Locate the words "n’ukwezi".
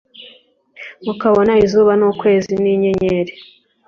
1.99-2.53